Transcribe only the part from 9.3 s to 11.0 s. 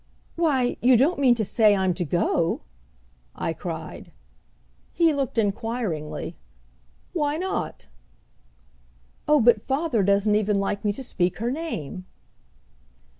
but father doesn't even like me